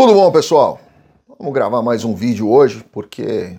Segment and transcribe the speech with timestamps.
[0.00, 0.80] Tudo bom, pessoal?
[1.38, 3.58] Vamos gravar mais um vídeo hoje, porque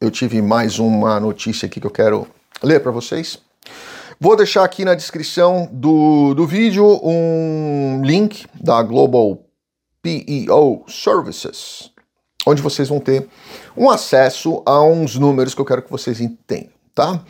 [0.00, 2.28] eu tive mais uma notícia aqui que eu quero
[2.62, 3.40] ler para vocês.
[4.20, 9.40] Vou deixar aqui na descrição do, do vídeo um link da Global
[10.00, 11.90] PEO Services,
[12.46, 13.28] onde vocês vão ter
[13.76, 17.20] um acesso a uns números que eu quero que vocês entendam, tá?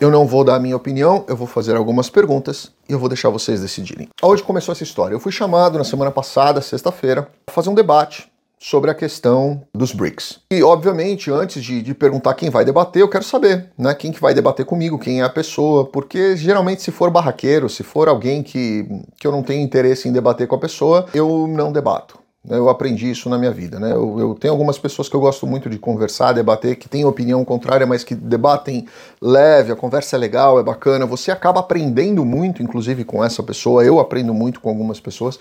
[0.00, 3.08] Eu não vou dar a minha opinião, eu vou fazer algumas perguntas e eu vou
[3.08, 4.08] deixar vocês decidirem.
[4.22, 5.12] Onde começou essa história?
[5.12, 8.30] Eu fui chamado na semana passada, sexta-feira, para fazer um debate
[8.60, 10.38] sobre a questão dos BRICS.
[10.52, 14.20] E, obviamente, antes de, de, perguntar quem vai debater, eu quero saber, né, quem que
[14.20, 18.42] vai debater comigo, quem é a pessoa, porque geralmente se for barraqueiro, se for alguém
[18.42, 18.86] que,
[19.18, 22.18] que eu não tenho interesse em debater com a pessoa, eu não debato.
[22.48, 23.92] Eu aprendi isso na minha vida, né?
[23.92, 27.44] Eu, eu, tenho algumas pessoas que eu gosto muito de conversar, debater, que têm opinião
[27.44, 28.86] contrária, mas que debatem
[29.20, 31.04] leve, a conversa é legal, é bacana.
[31.04, 33.84] Você acaba aprendendo muito, inclusive, com essa pessoa.
[33.84, 35.38] Eu aprendo muito com algumas pessoas.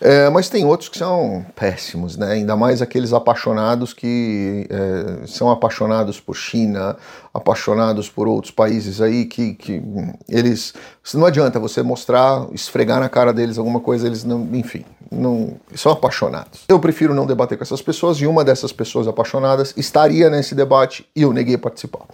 [0.00, 2.34] É, mas tem outros que são péssimos, né?
[2.34, 6.96] Ainda mais aqueles apaixonados que é, são apaixonados por China,
[7.34, 9.82] apaixonados por outros países aí que, que
[10.28, 10.72] eles.
[11.14, 14.48] Não adianta você mostrar, esfregar na cara deles alguma coisa, eles não.
[14.52, 16.64] Enfim, não, são apaixonados.
[16.68, 21.06] Eu prefiro não debater com essas pessoas e uma dessas pessoas apaixonadas estaria nesse debate
[21.14, 22.04] e eu neguei participar.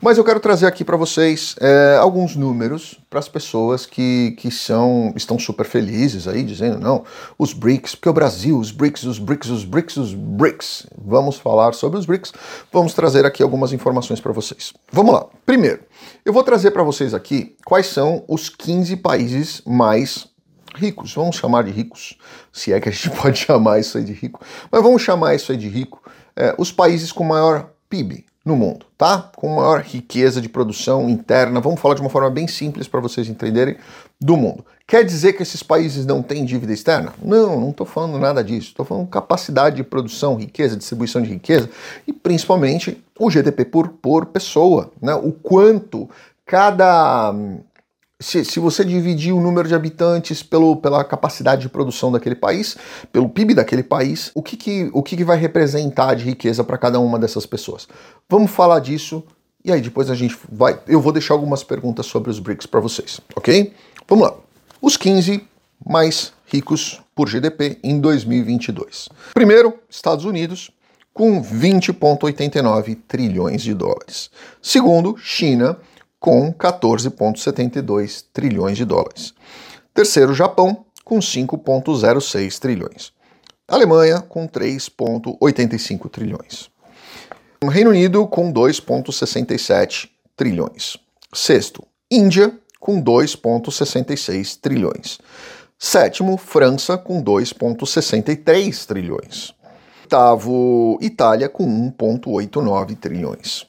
[0.00, 4.50] Mas eu quero trazer aqui para vocês é, alguns números para as pessoas que, que
[4.50, 7.04] são estão super felizes aí, dizendo não,
[7.38, 10.86] os BRICS, porque o Brasil, os BRICS, os BRICS, os BRICS, os BRICS.
[10.96, 12.32] Vamos falar sobre os BRICS,
[12.72, 14.72] vamos trazer aqui algumas informações para vocês.
[14.92, 15.26] Vamos lá.
[15.44, 15.80] Primeiro,
[16.24, 20.33] eu vou trazer para vocês aqui quais são os 15 países mais
[20.74, 22.18] ricos, vamos chamar de ricos,
[22.52, 25.52] se é que a gente pode chamar isso aí de rico, mas vamos chamar isso
[25.52, 26.02] aí de rico,
[26.36, 29.30] é, os países com maior PIB no mundo, tá?
[29.34, 33.28] Com maior riqueza de produção interna, vamos falar de uma forma bem simples para vocês
[33.28, 33.76] entenderem,
[34.20, 34.64] do mundo.
[34.86, 37.14] Quer dizer que esses países não têm dívida externa?
[37.22, 38.68] Não, não estou falando nada disso.
[38.68, 41.70] Estou falando capacidade de produção, riqueza, distribuição de riqueza
[42.06, 45.14] e principalmente o GDP por, por pessoa, né?
[45.14, 46.08] O quanto
[46.44, 47.34] cada
[48.24, 52.74] se, se você dividir o número de habitantes pelo, pela capacidade de produção daquele país,
[53.12, 56.78] pelo PIB daquele país, o que, que, o que, que vai representar de riqueza para
[56.78, 57.86] cada uma dessas pessoas?
[58.28, 59.22] Vamos falar disso
[59.62, 60.80] e aí depois a gente vai.
[60.88, 63.74] Eu vou deixar algumas perguntas sobre os BRICS para vocês, ok?
[64.08, 64.34] Vamos lá.
[64.80, 65.46] Os 15
[65.86, 69.10] mais ricos por GDP em 2022.
[69.34, 70.70] Primeiro, Estados Unidos,
[71.12, 74.30] com 20,89 trilhões de dólares.
[74.62, 75.76] Segundo, China,
[76.24, 79.34] com 14,72 trilhões de dólares.
[79.92, 83.12] Terceiro, Japão, com 5,06 trilhões.
[83.68, 86.70] Alemanha, com 3,85 trilhões.
[87.62, 90.96] Reino Unido, com 2,67 trilhões.
[91.30, 95.18] Sexto, Índia, com 2,66 trilhões.
[95.78, 99.52] Sétimo, França, com 2,63 trilhões.
[100.00, 103.66] Oitavo, Itália, com 1,89 trilhões.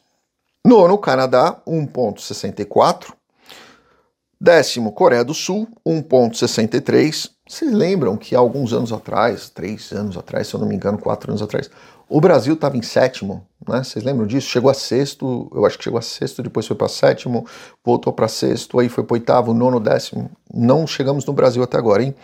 [0.66, 3.14] Nono, Canadá, 1,64.
[4.42, 7.30] Décimo, Coreia do Sul, 1,63.
[7.48, 11.30] Vocês lembram que alguns anos atrás, três anos atrás, se eu não me engano, quatro
[11.30, 11.70] anos atrás,
[12.10, 13.84] o Brasil estava em sétimo, né?
[13.84, 14.48] Vocês lembram disso?
[14.48, 17.46] Chegou a sexto, eu acho que chegou a sexto, depois foi para sétimo,
[17.84, 20.32] voltou para sexto, aí foi para oitavo, nono, décimo.
[20.52, 22.16] Não chegamos no Brasil até agora, hein?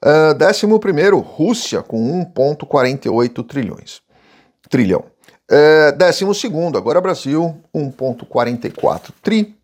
[0.00, 4.02] Uh, décimo primeiro, Rússia, com 1,48 trilhões.
[4.70, 5.11] Trilhão.
[5.54, 9.54] É, décimo segundo, agora Brasil, 1,44 tri.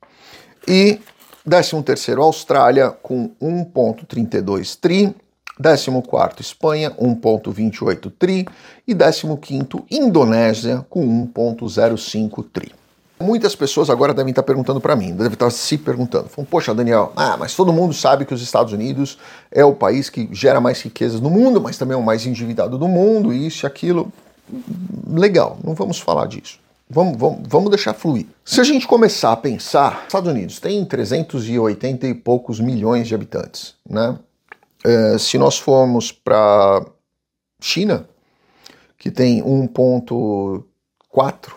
[0.66, 1.00] E
[1.46, 5.16] décimo terceiro, Austrália, com 1,32 tri.
[5.58, 8.46] Décimo quarto, Espanha, 1,28 tri.
[8.86, 11.00] E décimo quinto, Indonésia, com
[11.34, 12.70] 1,05 tri.
[13.18, 16.28] Muitas pessoas agora devem estar perguntando para mim, devem estar se perguntando.
[16.28, 19.18] Falam, Poxa, Daniel, ah, mas todo mundo sabe que os Estados Unidos
[19.50, 22.76] é o país que gera mais riquezas no mundo, mas também é o mais endividado
[22.76, 24.12] do mundo, isso e aquilo
[25.06, 26.58] legal, não vamos falar disso.
[26.90, 28.26] Vamos, vamos, vamos deixar fluir.
[28.44, 33.74] Se a gente começar a pensar, Estados Unidos tem 380 e poucos milhões de habitantes,
[33.88, 34.18] né?
[34.84, 36.86] É, se nós formos para
[37.60, 38.08] China,
[38.96, 41.52] que tem 1,4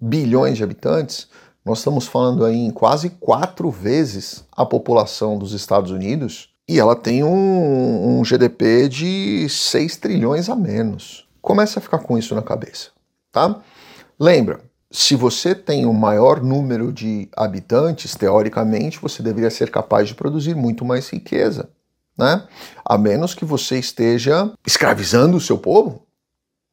[0.00, 1.28] bilhões de habitantes,
[1.64, 6.94] nós estamos falando aí em quase quatro vezes a população dos Estados Unidos e ela
[6.94, 11.26] tem um, um GDP de 6 trilhões a menos.
[11.48, 12.90] Comece a ficar com isso na cabeça,
[13.32, 13.62] tá?
[14.20, 14.60] Lembra,
[14.90, 20.14] se você tem o um maior número de habitantes, teoricamente, você deveria ser capaz de
[20.14, 21.70] produzir muito mais riqueza,
[22.18, 22.46] né?
[22.84, 26.02] A menos que você esteja escravizando o seu povo,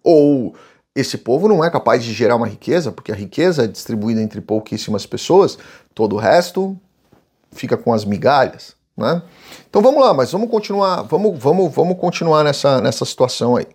[0.03, 0.53] ou
[0.93, 4.41] esse povo não é capaz de gerar uma riqueza, porque a riqueza é distribuída entre
[4.41, 5.57] pouquíssimas pessoas,
[5.93, 6.77] todo o resto
[7.49, 9.21] fica com as migalhas, né?
[9.69, 13.67] Então vamos lá, mas vamos continuar, vamos, vamos, vamos continuar nessa, nessa situação aí.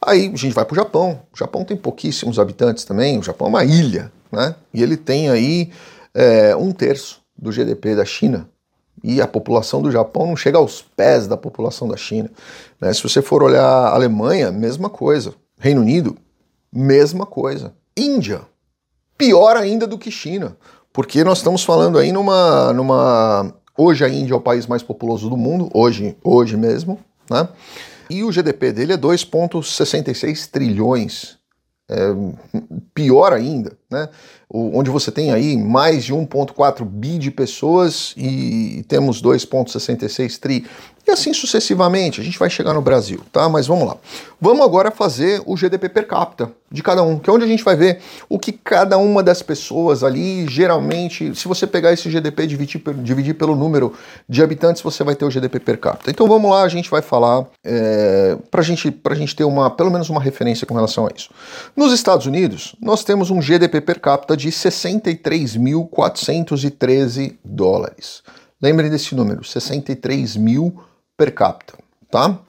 [0.00, 1.22] Aí a gente vai para o Japão.
[1.32, 3.18] O Japão tem pouquíssimos habitantes também.
[3.18, 4.54] O Japão é uma ilha, né?
[4.72, 5.70] E ele tem aí
[6.14, 8.48] é, um terço do GDP da China.
[9.02, 12.30] E a população do Japão não chega aos pés da população da China.
[12.80, 12.92] Né?
[12.92, 15.34] Se você for olhar a Alemanha, mesma coisa.
[15.58, 16.16] Reino Unido,
[16.72, 17.72] mesma coisa.
[17.96, 18.42] Índia,
[19.16, 20.56] pior ainda do que China.
[20.92, 22.72] Porque nós estamos falando aí numa.
[22.72, 26.98] numa hoje a Índia é o país mais populoso do mundo, hoje, hoje mesmo,
[27.30, 27.48] né?
[28.10, 31.38] E o GDP dele é 2,66 trilhões.
[31.88, 31.96] É,
[32.92, 34.08] pior ainda, né?
[34.50, 40.66] onde você tem aí mais de 1,4 bi de pessoas e temos 2,66 tri
[41.06, 42.20] e assim sucessivamente.
[42.20, 43.48] A gente vai chegar no Brasil, tá?
[43.48, 43.96] Mas vamos lá.
[44.38, 47.64] Vamos agora fazer o GDP per capita de cada um, que é onde a gente
[47.64, 47.98] vai ver
[48.28, 52.82] o que cada uma das pessoas ali, geralmente, se você pegar esse GDP e dividir,
[53.02, 53.94] dividir pelo número
[54.28, 56.10] de habitantes, você vai ter o GDP per capita.
[56.10, 59.90] Então vamos lá, a gente vai falar é, para gente, a gente ter uma, pelo
[59.90, 61.30] menos uma referência com relação a isso.
[61.74, 68.24] Nos Estados Unidos, nós temos um GDP per capita de 63.413 dólares.
[68.60, 70.82] Lembrem desse número, 63 mil
[71.16, 71.78] per capita,
[72.10, 72.40] tá?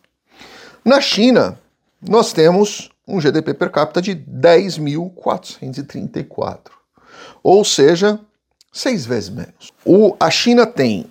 [0.84, 1.60] Na China,
[2.02, 6.72] nós temos um GDP per capita de 10.434,
[7.44, 8.20] ou seja,
[8.72, 9.72] seis vezes menos.
[9.86, 11.06] O, a China tem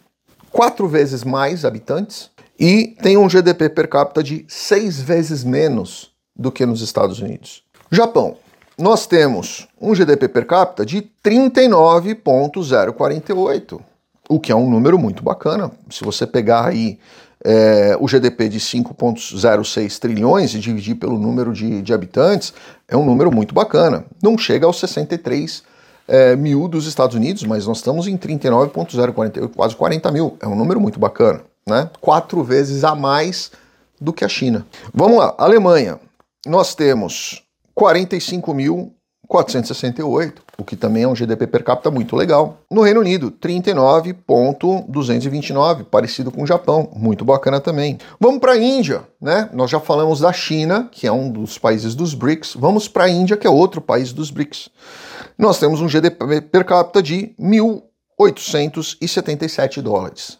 [0.50, 6.50] quatro vezes mais habitantes e tem um GDP per capita de seis vezes menos do
[6.50, 7.62] que nos Estados Unidos.
[7.90, 8.36] Japão,
[8.78, 13.80] nós temos um GDP per capita de 39,048,
[14.28, 15.72] o que é um número muito bacana.
[15.90, 16.96] Se você pegar aí
[17.44, 22.54] é, o GDP de 5,06 trilhões e dividir pelo número de, de, habitantes,
[22.86, 24.04] é um número muito bacana.
[24.22, 25.64] Não chega aos 63
[26.06, 30.36] é, mil dos Estados Unidos, mas nós estamos em 39,048, quase 40 mil.
[30.40, 31.90] É um número muito bacana, né?
[32.00, 33.50] Quatro vezes a mais
[34.00, 34.64] do que a China.
[34.94, 35.98] Vamos lá, Alemanha.
[36.46, 37.42] Nós temos
[37.78, 38.92] 45 mil
[39.28, 42.58] 468, o que também é um GDP per capita muito legal.
[42.69, 47.98] No Reino Unido, 39,229, parecido com o Japão, muito bacana também.
[48.19, 49.48] Vamos para a Índia, né?
[49.52, 52.56] Nós já falamos da China, que é um dos países dos BRICS.
[52.58, 54.70] Vamos para a Índia, que é outro país dos BRICS.
[55.38, 60.36] Nós temos um GDP per capita de 1.877 dólares.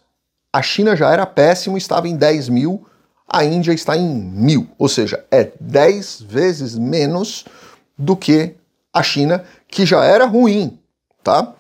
[0.53, 2.85] A China já era péssimo, estava em 10 mil,
[3.29, 7.45] a Índia está em mil, ou seja, é 10 vezes menos
[7.97, 8.55] do que
[8.93, 10.79] a China, que já era ruim,
[11.23, 11.53] tá?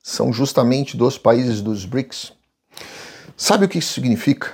[0.02, 2.32] são justamente dos países dos BRICS.
[3.36, 4.52] Sabe o que isso significa?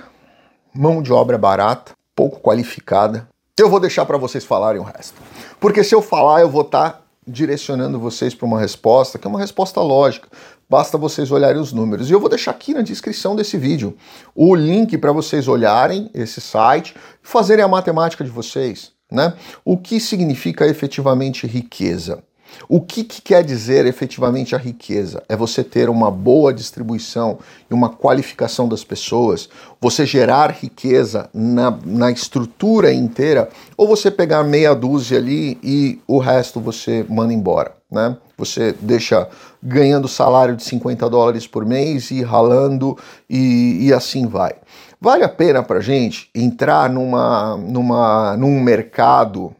[0.73, 3.29] Mão de obra barata, pouco qualificada.
[3.59, 5.15] Eu vou deixar para vocês falarem o resto.
[5.59, 9.31] Porque se eu falar, eu vou estar tá direcionando vocês para uma resposta que é
[9.31, 10.29] uma resposta lógica.
[10.69, 12.09] Basta vocês olharem os números.
[12.09, 13.97] E eu vou deixar aqui na descrição desse vídeo
[14.35, 18.93] o link para vocês olharem esse site e fazerem a matemática de vocês.
[19.11, 19.33] Né?
[19.65, 22.23] O que significa efetivamente riqueza?
[22.69, 25.23] O que, que, quer dizer efetivamente a riqueza?
[25.29, 27.39] É você ter uma boa distribuição
[27.71, 29.49] e uma qualificação das pessoas,
[29.81, 36.19] você gerar riqueza na, na estrutura inteira, ou você pegar meia dúzia ali e o
[36.19, 38.17] resto você manda embora, né?
[38.37, 39.29] Você deixa
[39.63, 42.97] ganhando salário de 50 dólares por mês e ralando
[43.29, 44.55] e, e assim vai.
[45.01, 49.55] Vale a pena para gente entrar numa, numa, num mercado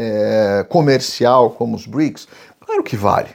[0.00, 2.26] é, comercial como os BRICS?
[2.64, 3.28] Claro que vale,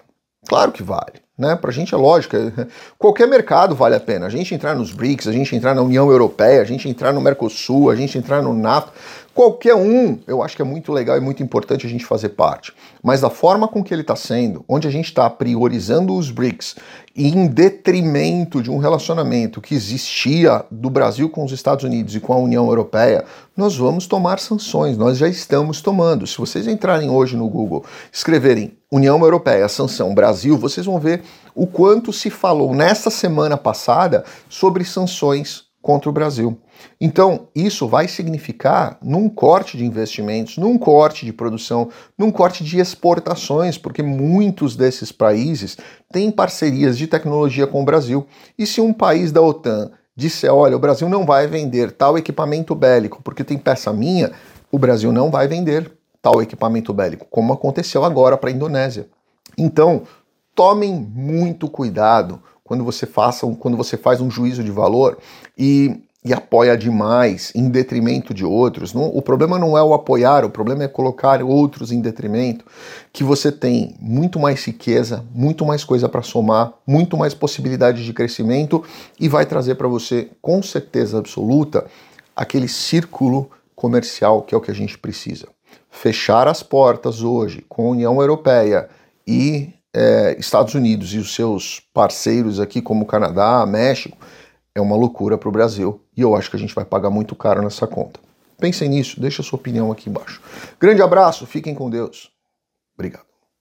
[0.47, 1.23] claro que vale.
[1.37, 1.55] Né?
[1.55, 2.37] Para a gente é lógico,
[2.97, 4.25] qualquer mercado vale a pena.
[4.25, 7.21] A gente entrar nos BRICS, a gente entrar na União Europeia, a gente entrar no
[7.21, 8.91] Mercosul, a gente entrar no NATO,
[9.35, 12.73] qualquer um, eu acho que é muito legal e muito importante a gente fazer parte.
[13.03, 16.77] Mas da forma com que ele está sendo, onde a gente está priorizando os BRICS
[17.13, 22.31] em detrimento de um relacionamento que existia do Brasil com os Estados Unidos e com
[22.31, 23.25] a União Europeia,
[23.57, 26.25] nós vamos tomar sanções, nós já estamos tomando.
[26.25, 31.21] Se vocês entrarem hoje no Google, escreverem União Europeia, sanção Brasil, vocês vão ver
[31.53, 36.57] o quanto se falou nesta semana passada sobre sanções contra o Brasil.
[36.99, 42.79] Então, isso vai significar num corte de investimentos, num corte de produção, num corte de
[42.79, 45.77] exportações, porque muitos desses países
[46.11, 48.25] têm parcerias de tecnologia com o Brasil.
[48.57, 52.73] E se um país da OTAN disser, olha, o Brasil não vai vender tal equipamento
[52.73, 54.31] bélico porque tem peça minha,
[54.71, 59.07] o Brasil não vai vender tal equipamento bélico, como aconteceu agora para a Indonésia.
[59.55, 60.01] Então,
[60.55, 65.17] tomem muito cuidado quando você, faça, quando você faz um juízo de valor
[65.57, 68.91] e, e apoia demais em detrimento de outros.
[68.91, 72.65] Não, o problema não é o apoiar, o problema é colocar outros em detrimento,
[73.13, 78.11] que você tem muito mais riqueza, muito mais coisa para somar, muito mais possibilidade de
[78.11, 78.83] crescimento
[79.19, 81.85] e vai trazer para você, com certeza absoluta,
[82.35, 85.47] aquele círculo comercial que é o que a gente precisa
[85.95, 88.89] fechar as portas hoje com a União Europeia
[89.25, 94.17] e é, Estados Unidos e os seus parceiros aqui, como Canadá, México,
[94.75, 97.33] é uma loucura para o Brasil e eu acho que a gente vai pagar muito
[97.33, 98.19] caro nessa conta.
[98.59, 100.41] Pensem nisso, deixa a sua opinião aqui embaixo.
[100.77, 102.29] Grande abraço, fiquem com Deus.
[102.93, 103.34] Obrigado.